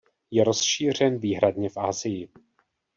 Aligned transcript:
Je 0.31 0.43
rozšířen 0.43 1.17
výhradně 1.19 1.69
v 1.69 1.77
Asii. 1.77 2.29